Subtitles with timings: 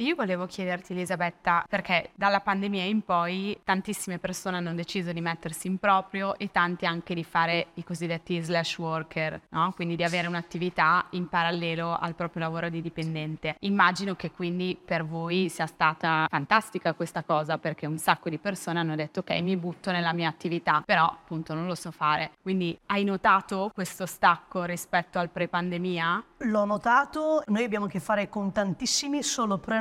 [0.00, 5.68] Io volevo chiederti Elisabetta, perché dalla pandemia in poi tantissime persone hanno deciso di mettersi
[5.68, 9.72] in proprio e tanti anche di fare i cosiddetti slash worker, no?
[9.74, 13.56] quindi di avere un'attività in parallelo al proprio lavoro di dipendente.
[13.60, 18.78] Immagino che quindi per voi sia stata fantastica questa cosa perché un sacco di persone
[18.78, 22.32] hanno detto ok mi butto nella mia attività, però appunto non lo so fare.
[22.42, 26.22] Quindi hai notato questo stacco rispetto al pre-pandemia?
[26.40, 29.22] L'ho notato, noi abbiamo a che fare con tantissimi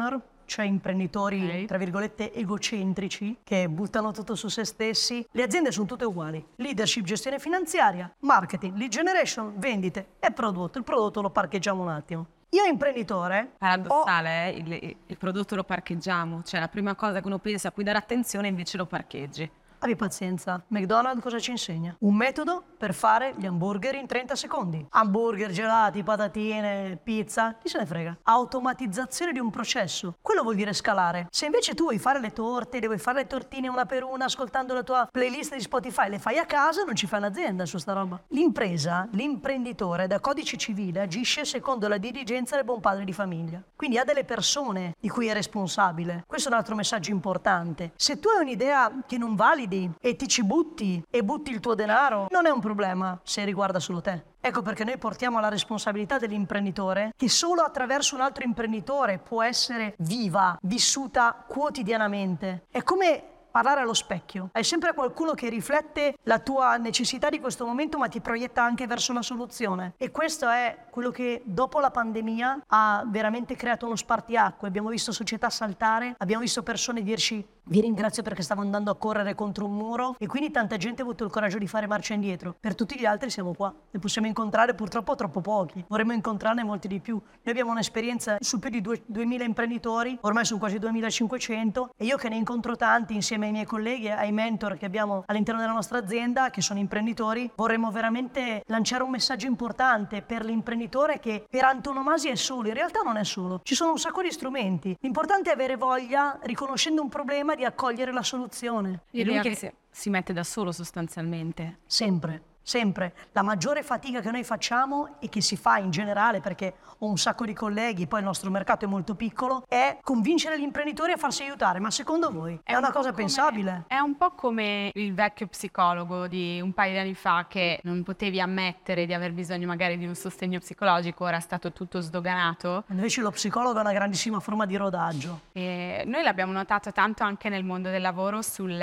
[0.00, 1.64] solopreneur cioè imprenditori, okay.
[1.64, 5.24] tra virgolette, egocentrici che buttano tutto su se stessi.
[5.30, 6.44] Le aziende sono tutte uguali.
[6.56, 10.78] Leadership, gestione finanziaria, marketing, lead generation, vendite e prodotto.
[10.78, 12.26] Il prodotto lo parcheggiamo un attimo.
[12.48, 13.52] Io imprenditore.
[13.58, 14.32] Paradossale, ho...
[14.32, 14.50] eh?
[14.56, 17.98] il, il, prodotto lo parcheggiamo, cioè la prima cosa che uno pensa a cui dare
[17.98, 19.48] attenzione invece lo parcheggi.
[19.82, 20.62] Abbi pazienza.
[20.68, 21.96] McDonald's cosa ci insegna?
[22.00, 24.86] Un metodo per fare gli hamburger in 30 secondi.
[24.90, 28.18] Hamburger, gelati, patatine, pizza, chi se ne frega.
[28.24, 30.16] Automatizzazione di un processo.
[30.20, 31.28] Quello vuol dire scalare.
[31.30, 34.74] Se invece tu vuoi fare le torte, vuoi fare le tortine una per una ascoltando
[34.74, 37.94] la tua playlist di Spotify, le fai a casa, non ci fai un'azienda su sta
[37.94, 38.20] roba.
[38.28, 43.62] L'impresa, l'imprenditore da codice civile agisce secondo la dirigenza del buon padre di famiglia.
[43.74, 46.24] Quindi ha delle persone di cui è responsabile.
[46.26, 47.92] Questo è un altro messaggio importante.
[47.96, 51.60] Se tu hai un'idea che non valida validi e ti ci butti e butti il
[51.60, 54.24] tuo denaro, non è un problema se riguarda solo te.
[54.40, 59.94] Ecco perché noi portiamo la responsabilità dell'imprenditore che solo attraverso un altro imprenditore può essere
[59.98, 62.64] viva, vissuta quotidianamente.
[62.70, 64.48] È come parlare allo specchio.
[64.52, 68.86] Hai sempre qualcuno che riflette la tua necessità di questo momento, ma ti proietta anche
[68.86, 69.94] verso la soluzione.
[69.96, 74.68] E questo è quello che dopo la pandemia ha veramente creato uno spartiacque.
[74.68, 79.36] Abbiamo visto società saltare, abbiamo visto persone dirci vi ringrazio perché stavo andando a correre
[79.36, 82.56] contro un muro e quindi tanta gente ha avuto il coraggio di fare marcia indietro.
[82.58, 83.72] Per tutti gli altri siamo qua.
[83.92, 85.84] Ne possiamo incontrare purtroppo troppo pochi.
[85.86, 87.14] Vorremmo incontrarne molti di più.
[87.14, 92.28] Noi abbiamo un'esperienza su più di 2000 imprenditori, ormai sono quasi 2500 e io che
[92.28, 96.50] ne incontro tanti insieme ai miei colleghi ai mentor che abbiamo all'interno della nostra azienda,
[96.50, 102.36] che sono imprenditori, vorremmo veramente lanciare un messaggio importante per l'imprenditore che per antonomasia è
[102.36, 102.66] solo.
[102.66, 103.60] In realtà non è solo.
[103.62, 104.96] Ci sono un sacco di strumenti.
[105.00, 109.02] L'importante è avere voglia, riconoscendo un problema, di accogliere la soluzione.
[109.10, 111.80] E lui che si, si mette da solo sostanzialmente.
[111.86, 113.14] Sempre sempre.
[113.32, 117.18] La maggiore fatica che noi facciamo e che si fa in generale, perché ho un
[117.18, 121.16] sacco di colleghi, poi il nostro mercato è molto piccolo, è convincere gli imprenditori a
[121.16, 121.80] farsi aiutare.
[121.80, 123.84] Ma secondo voi è, è una cosa come, pensabile?
[123.86, 128.02] È un po' come il vecchio psicologo di un paio di anni fa che non
[128.02, 132.84] potevi ammettere di aver bisogno magari di un sostegno psicologico, ora è stato tutto sdoganato.
[132.88, 135.40] Invece lo psicologo è una grandissima forma di rodaggio.
[135.52, 138.78] E noi l'abbiamo notato tanto anche nel mondo del lavoro sul,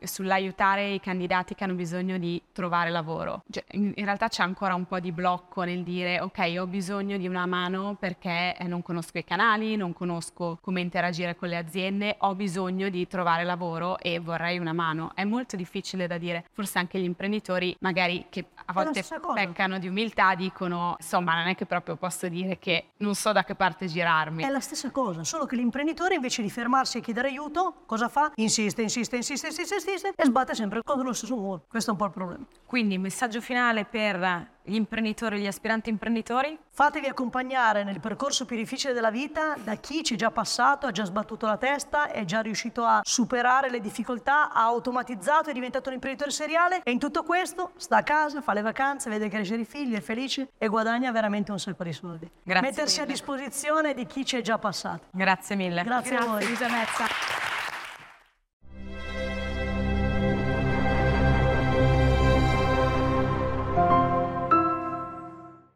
[0.00, 3.42] sull'aiutare i candidati che hanno bisogno di trovare lavoro lavoro.
[3.50, 7.16] Cioè, in, in, realtà c'è ancora un po' di blocco nel dire ok, ho bisogno
[7.16, 11.56] di una mano perché eh, non conosco i canali, non conosco come interagire con le
[11.56, 15.12] aziende, ho bisogno di trovare lavoro e vorrei una mano.
[15.14, 16.44] È molto difficile da dire.
[16.52, 21.54] Forse anche gli imprenditori, magari che a volte peccano di umiltà, dicono insomma non è
[21.54, 24.42] che proprio posso dire che non so da che parte girarmi.
[24.42, 28.32] È la stessa cosa, solo che l'imprenditore invece di fermarsi e chiedere aiuto, cosa fa?
[28.36, 31.64] Insiste, insiste, insiste, insiste, insiste e sbatte sempre contro lo stesso muro.
[31.68, 32.44] Questo è un po' il problema.
[32.66, 36.58] Quindi messaggio finale per gli imprenditori, gli aspiranti imprenditori?
[36.70, 40.90] Fatevi accompagnare nel percorso più difficile della vita da chi ci è già passato, ha
[40.90, 45.90] già sbattuto la testa, è già riuscito a superare le difficoltà, ha automatizzato, è diventato
[45.90, 49.60] un imprenditore seriale e in tutto questo sta a casa, fa le vacanze, vede crescere
[49.60, 52.30] i figli, è felice e guadagna veramente un sacco di soldi.
[52.42, 53.10] Grazie Mettersi mille.
[53.10, 55.08] a disposizione di chi ci è già passato.
[55.10, 55.82] Grazie mille.
[55.82, 56.46] Grazie, Grazie a voi.
[56.46, 57.41] Luisa Mezza.